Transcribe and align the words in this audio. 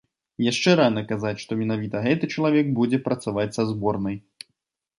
Яшчэ 0.51 0.69
рана 0.79 1.03
казаць, 1.11 1.33
што 1.43 1.57
менавіта 1.59 2.01
гэты 2.07 2.31
чалавек 2.37 2.73
будзе 2.81 3.03
працаваць 3.09 3.47
са 3.59 3.69
зборнай. 3.73 4.19